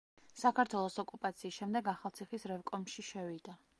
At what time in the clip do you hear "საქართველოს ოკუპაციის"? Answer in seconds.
0.43-1.59